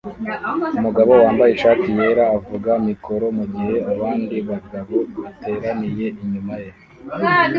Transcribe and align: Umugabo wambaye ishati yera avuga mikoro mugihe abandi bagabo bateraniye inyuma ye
Umugabo 0.79 1.11
wambaye 1.21 1.51
ishati 1.53 1.87
yera 1.99 2.25
avuga 2.37 2.71
mikoro 2.89 3.25
mugihe 3.37 3.75
abandi 3.91 4.35
bagabo 4.49 4.95
bateraniye 5.23 6.07
inyuma 6.23 6.53
ye 6.63 6.69